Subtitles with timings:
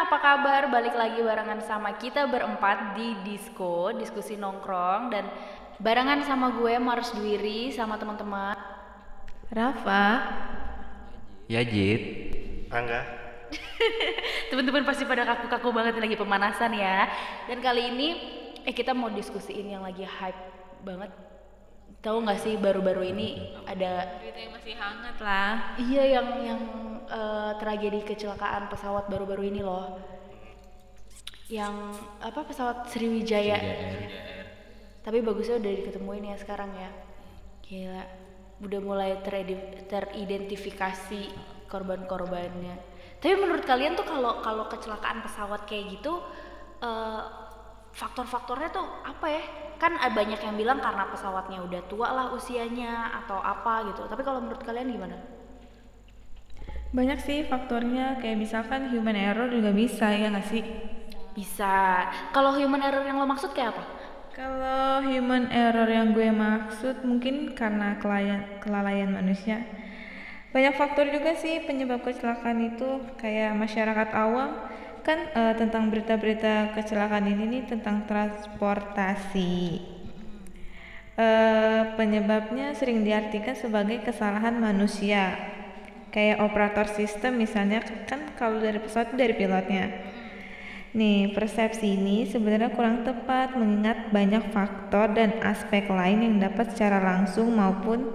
[0.00, 0.62] apa kabar?
[0.72, 5.28] Balik lagi barengan sama kita berempat di Disco, diskusi nongkrong dan
[5.76, 8.56] barengan sama gue Mars Dwiri sama teman-teman.
[9.52, 10.06] Rafa,
[11.52, 12.32] Ya Jit,
[12.72, 13.02] Angga,
[14.48, 17.04] Teman-teman pasti pada kaku-kaku banget lagi pemanasan ya.
[17.44, 18.08] Dan kali ini
[18.64, 20.42] eh kita mau diskusiin yang lagi hype
[20.80, 21.12] banget.
[22.00, 25.76] Tahu nggak sih baru-baru ini ada berita yang masih hangat lah.
[25.76, 26.60] iya yang yang
[27.10, 30.00] eh, tragedi kecelakaan pesawat baru-baru ini loh.
[31.50, 33.58] Yang apa pesawat Sriwijaya.
[35.04, 36.90] Tapi bagusnya udah diketemuin ya sekarang ya.
[37.66, 38.04] Gila,
[38.64, 39.10] udah mulai
[39.90, 41.22] teridentifikasi
[41.68, 42.80] korban-korbannya.
[43.20, 46.16] Tapi menurut kalian tuh kalau kalau kecelakaan pesawat kayak gitu
[46.80, 47.22] eh,
[47.92, 49.44] faktor-faktornya tuh apa ya?
[49.80, 54.04] Kan banyak yang bilang karena pesawatnya udah tua lah usianya atau apa gitu.
[54.04, 55.16] Tapi kalau menurut kalian gimana?
[56.92, 60.62] Banyak sih faktornya, kayak misalkan human error juga bisa ya nggak sih?
[61.32, 62.04] Bisa.
[62.34, 63.84] Kalau human error yang lo maksud kayak apa?
[64.36, 69.64] Kalau human error yang gue maksud mungkin karena kelainan, kelalaian manusia.
[70.50, 74.58] Banyak faktor juga sih penyebab kecelakaan itu kayak masyarakat awam
[75.00, 79.80] kan eh, tentang berita-berita kecelakaan ini nih tentang transportasi.
[81.20, 85.36] Eh, penyebabnya sering diartikan sebagai kesalahan manusia.
[86.10, 90.10] Kayak operator sistem misalnya kan kalau dari pesawat dari pilotnya.
[90.90, 96.98] Nih, persepsi ini sebenarnya kurang tepat mengingat banyak faktor dan aspek lain yang dapat secara
[96.98, 98.10] langsung maupun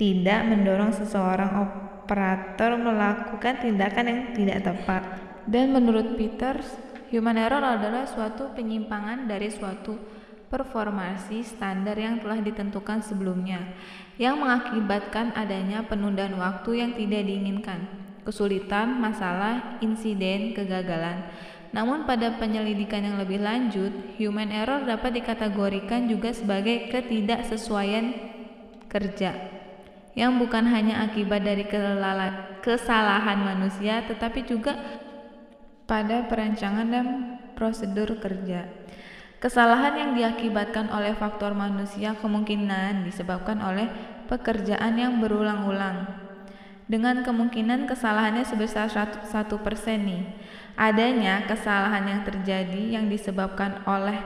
[0.00, 5.19] tidak mendorong seseorang operator melakukan tindakan yang tidak tepat.
[5.46, 6.66] Dan menurut Peters,
[7.08, 9.96] human error adalah suatu penyimpangan dari suatu
[10.50, 13.70] performasi standar yang telah ditentukan sebelumnya,
[14.18, 17.86] yang mengakibatkan adanya penundaan waktu yang tidak diinginkan,
[18.26, 21.30] kesulitan, masalah, insiden, kegagalan.
[21.70, 28.10] Namun pada penyelidikan yang lebih lanjut, human error dapat dikategorikan juga sebagai ketidaksesuaian
[28.90, 29.60] kerja
[30.18, 31.62] yang bukan hanya akibat dari
[32.60, 34.74] kesalahan manusia tetapi juga
[35.90, 37.06] pada perancangan dan
[37.58, 38.70] prosedur kerja.
[39.42, 43.90] Kesalahan yang diakibatkan oleh faktor manusia kemungkinan disebabkan oleh
[44.30, 46.06] pekerjaan yang berulang-ulang.
[46.86, 49.26] Dengan kemungkinan kesalahannya sebesar 1%
[49.98, 50.22] nih.
[50.78, 54.22] Adanya kesalahan yang terjadi yang disebabkan oleh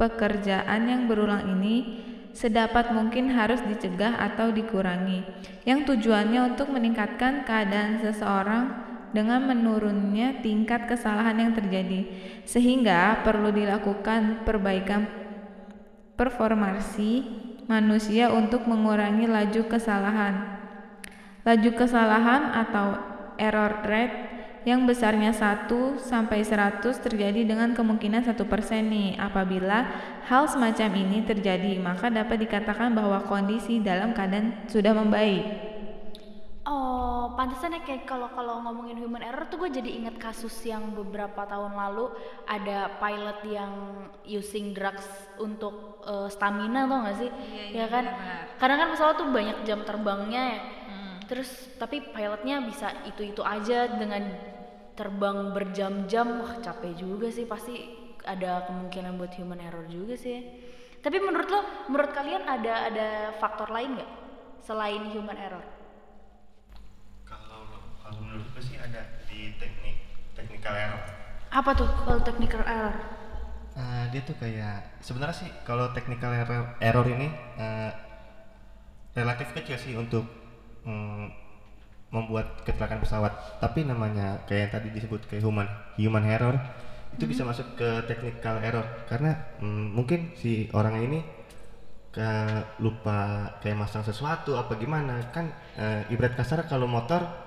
[0.00, 2.00] pekerjaan yang berulang ini
[2.34, 5.22] sedapat mungkin harus dicegah atau dikurangi,
[5.62, 12.10] yang tujuannya untuk meningkatkan keadaan seseorang dengan menurunnya tingkat kesalahan yang terjadi,
[12.42, 15.06] sehingga perlu dilakukan perbaikan
[16.18, 17.22] performasi
[17.70, 20.34] manusia untuk mengurangi laju kesalahan.
[21.46, 22.98] Laju kesalahan atau
[23.38, 28.40] error rate yang besarnya 1 sampai 100 terjadi dengan kemungkinan 1%
[28.88, 29.20] nih.
[29.20, 29.84] Apabila
[30.24, 35.44] hal semacam ini terjadi, maka dapat dikatakan bahwa kondisi dalam keadaan sudah membaik.
[36.64, 40.92] Oh, pantesan ya kayak kalau kalau ngomongin human error tuh gue jadi inget kasus yang
[40.92, 42.12] beberapa tahun lalu
[42.44, 43.72] ada pilot yang
[44.28, 45.08] using drugs
[45.40, 47.30] untuk eh, stamina tau gak sih?
[47.72, 48.04] ya kan?
[48.60, 50.60] Karena kan pesawat tuh banyak jam terbangnya ya.
[51.24, 51.48] Terus
[51.80, 54.28] tapi pilotnya bisa itu-itu aja dengan
[54.94, 57.74] terbang berjam-jam, wah capek juga sih pasti
[58.24, 60.44] ada kemungkinan buat human error juga sih.
[61.00, 61.60] Tapi menurut lo,
[61.92, 64.12] menurut kalian ada ada faktor lain nggak
[64.64, 65.64] selain human error?
[68.14, 69.96] Kalau kalau menurut gue sih ada di teknik
[70.38, 71.02] technical error.
[71.50, 72.94] Apa tuh kalau technical error?
[73.74, 77.26] Eh, dia tuh kayak sebenarnya sih kalau technical error, error ini
[77.58, 77.90] eh,
[79.18, 80.22] relatif kecil sih untuk
[80.86, 81.26] mm,
[82.14, 83.58] membuat kecelakaan pesawat.
[83.58, 85.66] Tapi namanya kayak yang tadi disebut kayak human
[85.98, 86.54] human error
[87.18, 91.18] itu bisa masuk ke technical error karena mm, mungkin si orang ini
[92.14, 92.30] ke
[92.78, 97.43] lupa kayak masang sesuatu apa gimana kan eh, ibarat kasar kalau motor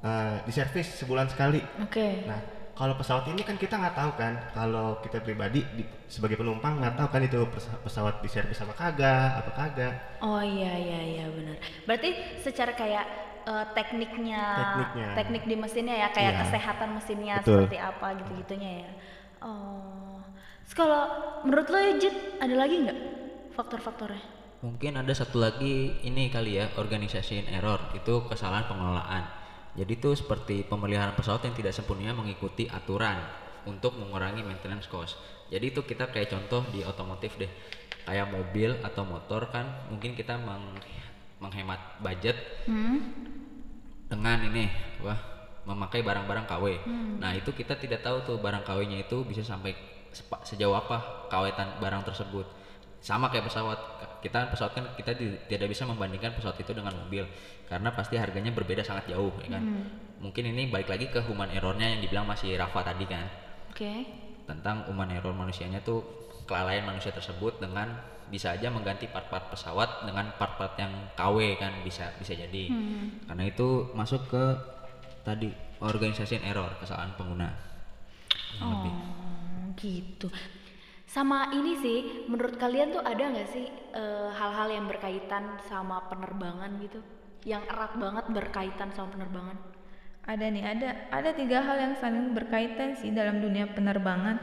[0.00, 2.24] eh, diservis sebulan sekali Oke.
[2.24, 2.40] Nah,
[2.72, 6.92] kalau pesawat ini kan kita nggak tahu kan, kalau kita pribadi di- sebagai penumpang nggak
[6.94, 9.94] tahu kan itu pes- pesawat diservis apa kagak, apa kagak.
[10.20, 11.56] Oh iya iya iya benar.
[11.84, 13.04] Berarti secara kayak
[13.46, 15.08] eh, tekniknya, Tekniknya.
[15.14, 16.40] teknik di mesinnya ya, kayak Iya.
[16.44, 17.64] kesehatan mesinnya Betul.
[17.64, 18.90] seperti apa gitu-gitunya ya.
[19.40, 20.20] Oh.
[20.68, 21.02] Kalau
[21.40, 22.98] menurut lo ya Jit, ada lagi nggak
[23.52, 24.34] faktor-faktornya?
[24.56, 29.22] mungkin ada satu lagi ini kali ya organization error itu kesalahan pengelolaan.
[29.76, 33.20] Jadi itu seperti pemeliharaan pesawat yang tidak sempurna mengikuti aturan
[33.68, 35.20] untuk mengurangi maintenance cost.
[35.52, 37.50] Jadi itu kita kayak contoh di otomotif deh.
[38.08, 40.80] Kayak mobil atau motor kan mungkin kita meng-
[41.42, 42.98] menghemat budget Hmm?
[44.08, 44.70] dengan ini
[45.02, 45.18] wah
[45.66, 46.64] memakai barang-barang KW.
[47.18, 49.74] Nah itu kita tidak tahu tuh barang KW-nya itu bisa sampai
[50.46, 52.46] sejauh apa kawetan barang tersebut.
[53.00, 53.78] Sama kayak pesawat,
[54.24, 57.22] kita pesawat kan kita di- tidak bisa membandingkan pesawat itu dengan mobil
[57.70, 59.62] karena pasti harganya berbeda sangat jauh ya kan.
[60.18, 63.28] Mungkin ini balik lagi ke human errornya yang dibilang masih Rafa tadi kan
[63.70, 64.08] Oke.
[64.48, 66.00] tentang human error manusianya tuh
[66.48, 67.92] kelalaian manusia tersebut dengan
[68.26, 72.74] bisa aja mengganti part-part pesawat dengan part-part yang KW kan bisa bisa jadi
[73.30, 74.44] karena itu masuk ke
[75.22, 77.50] tadi organization error kesalahan pengguna
[78.56, 78.94] lebih.
[78.94, 80.26] Oh, gitu.
[81.06, 86.82] Sama ini sih, menurut kalian tuh ada nggak sih eh, hal-hal yang berkaitan sama penerbangan
[86.82, 86.98] gitu?
[87.46, 89.56] Yang erat banget berkaitan sama penerbangan?
[90.26, 94.42] Ada nih, ada ada tiga hal yang saling berkaitan sih dalam dunia penerbangan.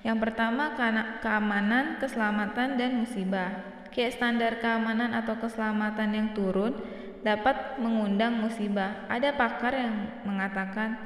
[0.00, 3.50] Yang pertama karena keamanan, keselamatan dan musibah.
[3.92, 6.72] Kayak standar keamanan atau keselamatan yang turun
[7.20, 9.04] dapat mengundang musibah.
[9.12, 9.94] Ada pakar yang
[10.24, 10.96] mengatakan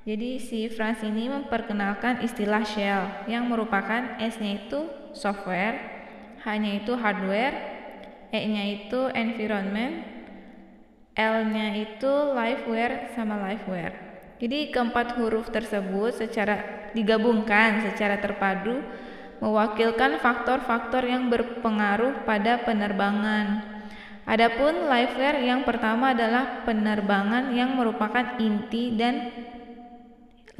[0.00, 5.76] jadi si Franz ini memperkenalkan istilah shell yang merupakan S-nya itu software,
[6.40, 7.56] H-nya itu hardware,
[8.32, 10.00] E-nya itu environment,
[11.12, 13.92] L-nya itu liveware sama liveware.
[14.40, 18.80] Jadi keempat huruf tersebut secara digabungkan secara terpadu
[19.44, 23.68] mewakilkan faktor-faktor yang berpengaruh pada penerbangan.
[24.24, 29.28] Adapun liveware yang pertama adalah penerbangan yang merupakan inti dan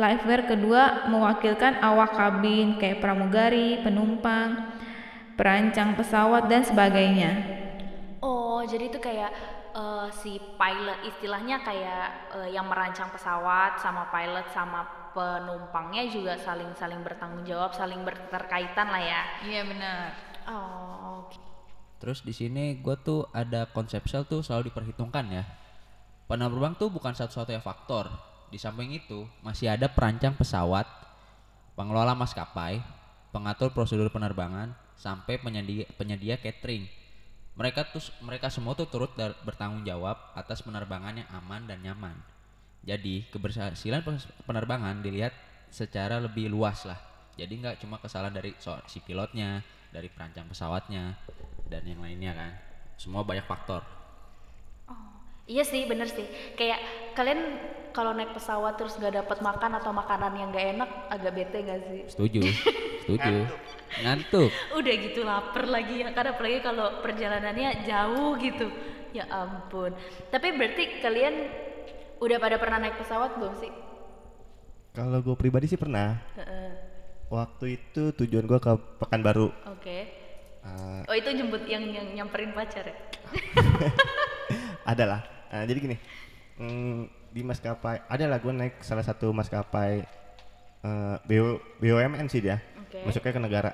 [0.00, 4.72] liveware kedua mewakilkan awak kabin kayak pramugari, penumpang,
[5.36, 7.30] perancang pesawat dan sebagainya.
[8.24, 9.28] Oh, jadi itu kayak
[9.76, 16.72] eh, si pilot istilahnya kayak eh, yang merancang pesawat sama pilot sama penumpangnya juga saling
[16.72, 19.22] saling bertanggung jawab, saling berterkaitan lah ya.
[19.44, 20.08] Iya benar.
[20.48, 21.36] Oh, oke.
[22.00, 25.44] Terus di sini gue tuh ada konsep sel tuh selalu diperhitungkan ya.
[26.24, 28.29] Penerbang tuh bukan satu-satunya faktor.
[28.50, 30.84] Di samping itu masih ada perancang pesawat,
[31.78, 32.82] pengelola maskapai,
[33.30, 36.90] pengatur prosedur penerbangan, sampai penyedia, penyedia catering.
[37.54, 39.14] Mereka tuh mereka semua tuh turut
[39.46, 42.16] bertanggung jawab atas penerbangan yang aman dan nyaman.
[42.82, 44.02] Jadi keberhasilan
[44.48, 45.36] penerbangan dilihat
[45.70, 46.98] secara lebih luas lah.
[47.38, 48.56] Jadi nggak cuma kesalahan dari
[48.88, 49.62] si pilotnya,
[49.94, 51.14] dari perancang pesawatnya,
[51.70, 52.52] dan yang lainnya kan.
[52.98, 53.99] Semua banyak faktor.
[55.50, 56.22] Iya sih, bener sih.
[56.54, 56.78] Kayak
[57.18, 57.58] kalian
[57.90, 61.80] kalau naik pesawat terus gak dapat makan atau makanan yang gak enak, agak bete gak
[61.90, 62.06] sih?
[62.06, 62.38] Setuju,
[63.02, 63.50] setuju.
[64.06, 64.50] Ngantuk.
[64.78, 68.70] Udah gitu lapar lagi ya, karena apalagi kalau perjalanannya jauh gitu.
[69.10, 69.90] Ya ampun.
[70.30, 71.34] Tapi berarti kalian
[72.22, 73.74] udah pada pernah naik pesawat belum sih?
[74.94, 76.14] Kalau gue pribadi sih pernah.
[76.38, 76.70] Heeh.
[77.26, 78.70] Waktu itu tujuan gue ke
[79.02, 79.50] Pekanbaru.
[79.66, 79.98] Oke.
[80.62, 82.94] Eh, Oh itu jemput yang yang nyamperin pacar ya?
[84.90, 85.04] ada
[85.50, 85.96] Eh, jadi gini,
[86.56, 90.06] mm, di maskapai, ada lah gue naik salah satu maskapai
[90.80, 93.02] eh, BO, BUMN sih dia, Oke.
[93.04, 93.70] masuknya ke negara.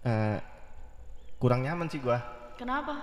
[0.00, 0.38] Eh,
[1.36, 2.22] kurang nyaman sih gua.
[2.54, 3.02] Kenapa?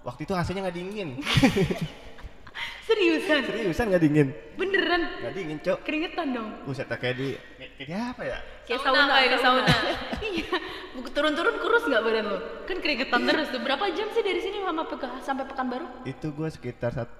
[0.00, 1.08] Waktu itu AC-nya nggak dingin,
[2.88, 3.44] Seriusan?
[3.44, 5.02] seriusan nggak dingin, Beneran?
[5.20, 5.78] nggak dingin cok.
[5.84, 6.48] Keringetan dong?
[6.64, 7.36] Buset kayak di,
[7.76, 8.38] kayak di apa ya?
[8.64, 9.64] Kayak Sauna, sauna, kayak di sauna.
[10.32, 10.48] iya.
[10.96, 12.38] Buku Turun-turun kurus nggak badan lo?
[12.64, 13.60] Kan keringetan terus tuh.
[13.60, 15.86] Berapa jam sih dari sini sama Peka- sampai Pekanbaru?
[16.08, 17.12] Itu gue sekitar satu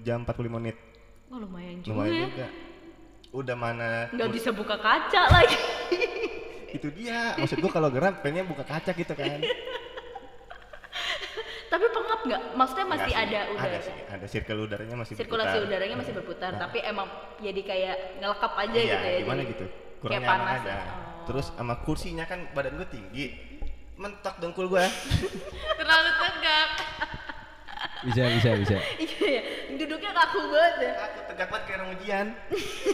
[0.00, 0.76] jam 45 menit,
[1.26, 2.24] Oh lumayan juga lumayan ya.
[2.30, 2.46] juga.
[3.32, 3.90] Udah mana?
[4.10, 5.58] Nggak bisa buka kaca lagi.
[6.76, 9.40] Itu dia, maksud gue kalau gerak pengen buka kaca gitu kan.
[11.66, 12.42] Tapi pengap nggak?
[12.54, 13.66] Maksudnya masih sih, ada udara?
[13.66, 15.66] Ada sih, ada circle udaranya masih Sirkulasi berputar.
[15.66, 19.18] udaranya masih berputar, tapi emang jadi kayak ngelekap aja iya, gitu ya.
[19.20, 19.64] gimana jadi gitu
[19.96, 20.60] kurang kayak nyaman panas.
[20.62, 21.26] aja Oh.
[21.26, 23.26] terus sama kursinya kan badan gue tinggi
[23.98, 24.84] mentok dengkul gue
[25.82, 26.68] Terlalu tegak.
[28.06, 28.76] Bisa, bisa, bisa.
[29.02, 29.42] Iya, ya.
[29.74, 30.92] duduknya kaku banget ya.
[31.02, 32.26] aku tegak banget kayak orang ujian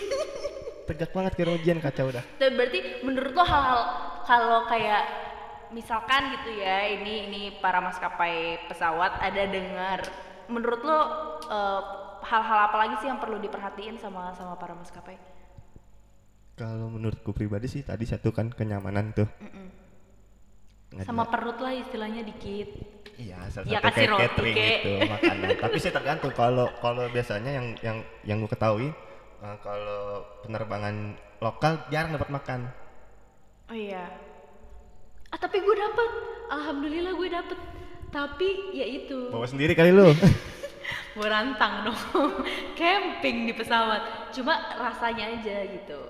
[0.88, 3.80] tegak banget kayak orang ujian kacau udah Tapi berarti menurut lo hal-hal
[4.24, 5.02] kalau kayak
[5.72, 10.00] misalkan gitu ya ini ini para maskapai pesawat ada dengar
[10.48, 11.00] menurut lo
[11.48, 11.80] eh,
[12.22, 15.16] hal-hal apa lagi sih yang perlu diperhatiin sama sama para maskapai?
[16.52, 19.28] kalau menurutku pribadi sih tadi satu kan kenyamanan tuh
[20.92, 21.32] Nggak Sama jelas.
[21.32, 22.68] perut lah istilahnya dikit.
[23.14, 24.76] iya salah Ya, kasih kayak roti, catering kek.
[24.78, 28.88] gitu makanan tapi sih tergantung kalau kalau biasanya yang yang yang gue ketahui
[29.38, 30.02] eh, kalau
[30.40, 30.94] penerbangan
[31.38, 32.60] lokal jarang dapat makan
[33.64, 34.04] Oh iya.
[35.26, 36.10] Ah tapi gue dapet,
[36.46, 37.56] alhamdulillah gue dapet.
[38.10, 40.12] Tapi ya itu, bawa sendiri kali lu
[41.16, 41.96] gue rantang dong,
[42.76, 44.28] camping di pesawat.
[44.28, 46.00] Cuma rasanya aja gitu,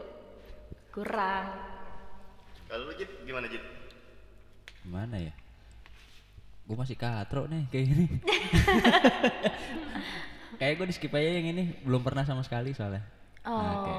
[0.90, 1.46] kurang.
[2.66, 3.62] kalau lu gimana Jit?
[4.82, 5.32] Gimana ya?
[6.66, 8.06] Gue masih katro nih kayak gini.
[10.60, 13.02] kayak gue di skip aja yang ini belum pernah sama sekali soalnya.
[13.42, 13.58] Oh.
[13.58, 13.90] Oke.
[13.90, 13.94] oke.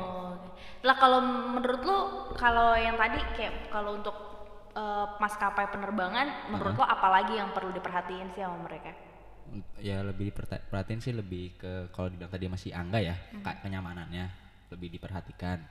[0.84, 1.98] Lah kalau menurut lu
[2.36, 4.16] kalau yang tadi kayak kalau untuk
[4.75, 8.92] eh, maskapai penerbangan menurut lo apalagi yang perlu diperhatiin sih sama mereka?
[9.78, 13.13] ya lebih diperta- perhatiin sih lebih ke kalau dibilang tadi masih angga ya
[13.46, 14.25] ka- kenyamanannya
[14.74, 15.62] lebih diperhatikan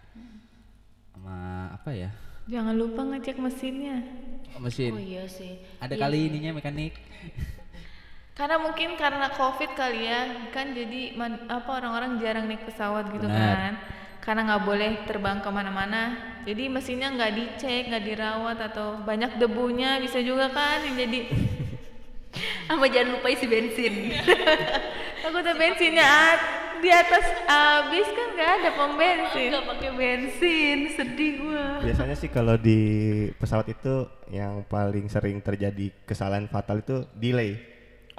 [1.10, 2.10] sama apa ya
[2.50, 4.02] Jangan lupa ngecek mesinnya.
[4.52, 5.56] mesin Oh iya sih.
[5.80, 6.92] ada kali ininya mekanik
[8.32, 13.24] Karena mungkin karena covid kali ya, kan jadi man- apa orang-orang jarang naik pesawat gitu
[13.24, 13.40] Benar.
[13.56, 13.72] kan.
[14.20, 16.02] Karena nggak boleh terbang ke mana-mana,
[16.44, 21.18] jadi mesinnya nggak dicek, nggak dirawat atau banyak debunya bisa juga kan yang jadi
[22.68, 23.94] Sama jangan lupa isi bensin.
[25.22, 26.12] takutnya bensinnya
[26.82, 29.48] di atas habis kan nggak ada pom bensin.
[29.54, 31.78] Enggak pakai bensin, sedih gua.
[31.78, 32.80] Biasanya sih kalau di
[33.38, 37.54] pesawat itu yang paling sering terjadi kesalahan fatal itu delay.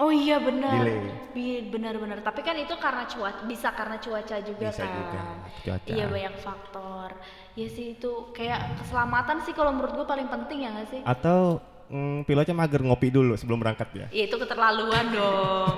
[0.00, 0.80] Oh iya benar.
[0.80, 0.98] Delay.
[1.36, 2.18] Iya benar-benar.
[2.24, 4.90] Tapi kan itu karena cuaca, bisa karena cuaca juga Bisa kan.
[4.90, 5.22] juga,
[5.62, 5.90] cuaca.
[5.92, 7.08] Iya banyak faktor.
[7.54, 11.00] Ya sih itu kayak keselamatan sih kalau menurut gua paling penting ya nggak sih?
[11.04, 11.60] Atau
[11.92, 14.06] mm, pilotnya mager ngopi dulu sebelum berangkat ya.
[14.10, 15.76] Ya itu keterlaluan dong.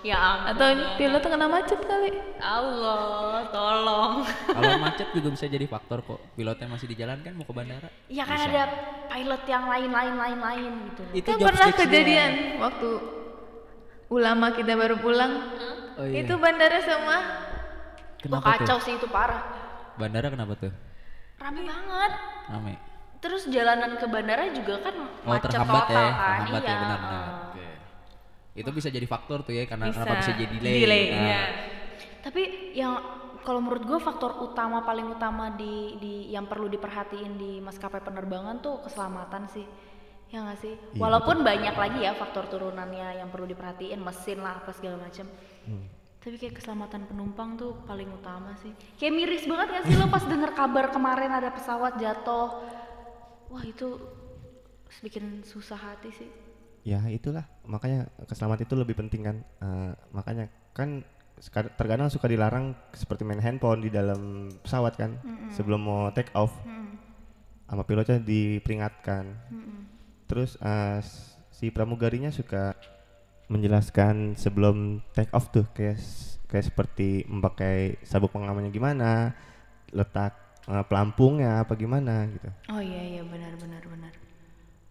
[0.00, 0.54] Ya ampun.
[0.54, 2.10] Atau pilot kena macet kali.
[2.38, 4.12] Allah, tolong.
[4.56, 7.88] kalau macet juga bisa jadi faktor kok pilotnya masih di jalan kan mau ke bandara
[8.06, 8.46] Ya kan Bisa.
[8.48, 8.62] ada
[9.08, 11.02] pilot yang lain-lain lain-lain gitu.
[11.12, 12.88] itu Kan pernah kejadian waktu
[14.08, 15.32] ulama kita baru pulang.
[15.98, 16.22] oh, iya.
[16.22, 17.22] Itu bandara semua Wah
[18.22, 19.42] kenapa kacau tuh sih itu parah.
[19.94, 20.72] bandara kenapa tuh
[21.38, 22.12] Rame banget.
[22.48, 22.74] rame
[23.18, 26.38] Terus jalanan ke bandara juga kan oh macet terhambat total ya kan.
[26.38, 26.70] terhambat iya.
[26.70, 27.26] ya benar-benar.
[28.58, 31.42] Itu bisa jadi faktor tuh ya karena bisa, kenapa bisa jadi delay, delay Nah, iya.
[32.18, 32.42] Tapi
[32.74, 32.92] yang
[33.46, 38.60] kalau menurut gue faktor utama paling utama di di yang perlu diperhatiin di maskapai penerbangan
[38.60, 39.64] tuh keselamatan sih.
[40.28, 40.76] Ya nggak sih?
[40.76, 45.24] Iya, Walaupun banyak lagi ya faktor turunannya yang perlu diperhatiin, mesin lah apa segala macam.
[45.64, 45.88] Hmm.
[46.20, 48.74] Tapi kayak keselamatan penumpang tuh paling utama sih.
[49.00, 52.60] Kayak miris banget gak sih lo pas denger kabar kemarin ada pesawat jatuh.
[53.48, 53.96] Wah itu
[55.00, 56.28] bikin susah hati sih.
[56.82, 59.36] Ya itulah makanya keselamatan itu lebih penting kan.
[59.60, 61.02] Eh, makanya kan
[61.78, 65.14] terkadang suka dilarang seperti main handphone di dalam pesawat kan
[65.48, 66.50] sebelum mau take off
[67.64, 69.36] sama pilotnya diperingatkan.
[70.26, 72.74] Terus eh, s- si pramugarinya suka
[73.46, 75.96] menjelaskan sebelum take off tuh kayak
[76.48, 79.32] kayak seperti memakai sabuk pengamannya gimana,
[79.90, 80.32] letak
[80.64, 82.48] eh, pelampungnya apa gimana gitu.
[82.68, 84.12] Oh iya iya benar benar benar.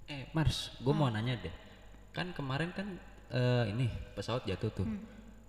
[0.07, 1.51] eh Mars gue mau nanya deh
[2.17, 2.87] kan kemarin kan
[3.29, 3.85] eh, ini
[4.17, 4.89] pesawat jatuh tuh.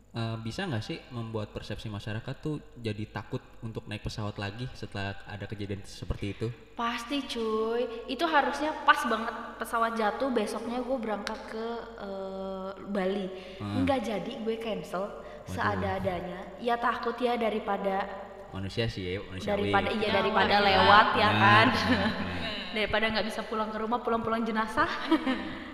[0.08, 5.12] Eh, bisa nggak sih membuat persepsi masyarakat tuh jadi takut untuk naik pesawat lagi setelah
[5.28, 6.48] ada kejadian seperti itu?
[6.74, 11.66] Pasti cuy, itu harusnya pas banget pesawat jatuh besoknya gue berangkat ke
[12.00, 13.26] eh, Bali.
[13.60, 16.56] Nggak jadi gue cancel seada-adanya.
[16.60, 18.08] Ya takut ya daripada
[18.48, 21.66] manusia sih ya manusia daripada iya daripada lewat ya Benar, kan.
[21.68, 22.10] benar,
[22.80, 24.88] daripada nggak bisa pulang ke rumah pulang-pulang jenazah.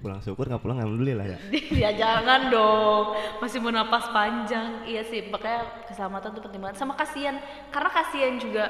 [0.00, 1.38] Pulang syukur nggak pulang alhamdulillah ya.
[1.84, 4.88] ya jangan dong, masih mau napas panjang.
[4.88, 6.80] Iya sih, makanya keselamatan tuh penting banget.
[6.80, 7.36] Sama kasihan,
[7.68, 8.64] karena kasihan juga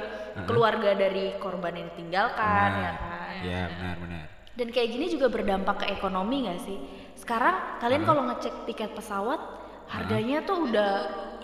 [0.51, 3.35] keluarga dari korban yang ditinggalkan ya kan.
[3.47, 4.25] ya benar benar
[4.59, 6.79] Dan kayak gini juga berdampak ke ekonomi gak sih?
[7.15, 9.39] Sekarang kalian kalau ngecek tiket pesawat
[9.87, 10.93] harganya tuh udah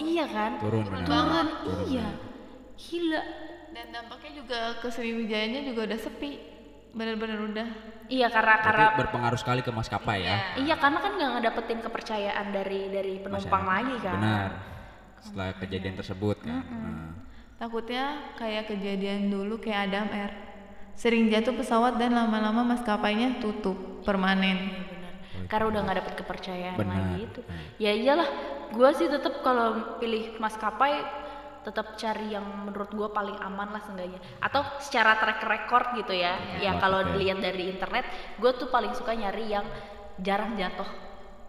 [0.02, 0.58] iya kan?
[0.58, 1.46] turun benar Turun,
[1.86, 2.06] iya.
[2.76, 3.22] Gila.
[3.72, 6.55] Dan dampaknya juga ke Sriwijayanya juga udah sepi.
[6.96, 7.68] Bener-bener udah.
[8.06, 12.54] Iya karena karena Berarti berpengaruh sekali ke maskapai ya iya karena kan nggak ngedapetin kepercayaan
[12.54, 13.82] dari dari penumpang Masyarakat.
[13.82, 14.14] lagi kan.
[14.14, 14.50] benar
[15.18, 17.10] setelah kejadian tersebut kan Nah.
[17.56, 18.04] Takutnya
[18.38, 20.32] kayak kejadian dulu kayak Adam Air.
[20.94, 24.76] Sering jatuh pesawat dan lama-lama maskapainya tutup permanen.
[24.86, 25.48] Bener.
[25.48, 26.94] Karena udah nggak dapet kepercayaan Benar.
[26.94, 27.40] lagi itu.
[27.80, 28.28] Ya iyalah,
[28.70, 31.00] gue sih tetap kalau pilih maskapai
[31.66, 34.22] tetap cari yang menurut gue paling aman lah seenggaknya.
[34.38, 36.38] Atau secara track record gitu ya.
[36.62, 37.18] Ya kalau oke.
[37.18, 38.06] dilihat dari internet,
[38.38, 39.66] gue tuh paling suka nyari yang
[40.22, 40.86] jarang jatuh.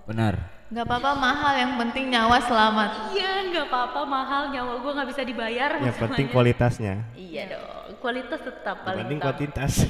[0.07, 3.15] benar Gak apa-apa mahal, yang penting nyawa selamat.
[3.15, 5.79] Iya, nggak apa-apa mahal nyawa gue nggak bisa dibayar.
[5.79, 7.07] Yang penting kualitasnya.
[7.15, 9.31] Iya dong, kualitas tetap paling utama.
[9.31, 9.73] kuantitas.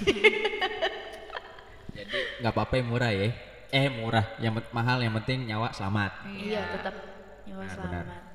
[1.97, 3.29] jadi nggak apa-apa yang murah ya
[3.67, 6.95] eh murah yang mahal yang penting nyawa selamat Iya tetap
[7.43, 8.26] nyawa Benar, benar.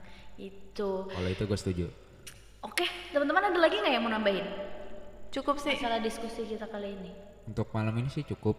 [0.43, 1.07] Itu.
[1.07, 1.87] kalau itu gue setuju
[2.63, 4.47] Oke, teman-teman ada lagi nggak yang mau nambahin?
[5.35, 5.75] Cukup sih.
[5.83, 7.11] Masalah diskusi kita kali ini.
[7.43, 8.55] untuk malam ini sih cukup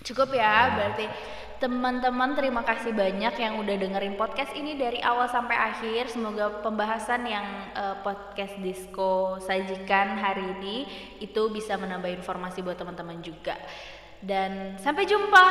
[0.00, 1.04] Cukup ya, berarti
[1.60, 6.08] teman-teman terima kasih banyak yang udah dengerin podcast ini dari awal sampai akhir.
[6.08, 7.44] Semoga pembahasan yang
[7.76, 10.76] eh, podcast Disco sajikan hari ini
[11.20, 13.58] itu bisa menambah informasi buat teman-teman juga.
[14.20, 15.46] Dan sampai jumpa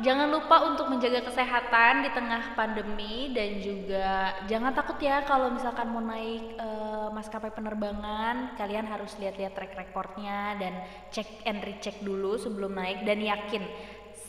[0.00, 4.08] jangan lupa untuk menjaga kesehatan di tengah pandemi dan juga
[4.48, 10.56] jangan takut ya kalau misalkan mau naik eh, maskapai penerbangan, kalian harus lihat-lihat track recordnya
[10.60, 10.72] dan
[11.12, 13.64] cek and recheck dulu sebelum naik dan yakin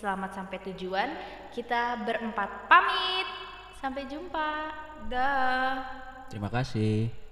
[0.03, 1.09] selamat sampai tujuan.
[1.55, 3.27] Kita berempat pamit.
[3.79, 4.51] Sampai jumpa.
[5.07, 5.79] Dah.
[6.27, 7.22] Terima kasih.